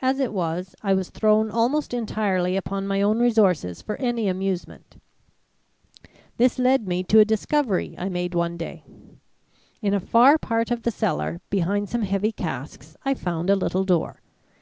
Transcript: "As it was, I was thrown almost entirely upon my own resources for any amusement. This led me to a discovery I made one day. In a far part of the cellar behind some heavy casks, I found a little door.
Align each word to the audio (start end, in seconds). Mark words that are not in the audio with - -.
"As 0.00 0.18
it 0.18 0.32
was, 0.32 0.74
I 0.82 0.94
was 0.94 1.10
thrown 1.10 1.50
almost 1.50 1.92
entirely 1.92 2.56
upon 2.56 2.86
my 2.86 3.02
own 3.02 3.18
resources 3.18 3.82
for 3.82 3.96
any 3.96 4.28
amusement. 4.28 4.96
This 6.38 6.58
led 6.58 6.88
me 6.88 7.02
to 7.04 7.18
a 7.18 7.24
discovery 7.26 7.94
I 7.98 8.08
made 8.08 8.34
one 8.34 8.56
day. 8.56 8.82
In 9.82 9.92
a 9.92 10.00
far 10.00 10.38
part 10.38 10.70
of 10.70 10.84
the 10.84 10.90
cellar 10.90 11.42
behind 11.50 11.90
some 11.90 12.00
heavy 12.00 12.32
casks, 12.32 12.96
I 13.04 13.12
found 13.12 13.50
a 13.50 13.56
little 13.56 13.84
door. 13.84 14.22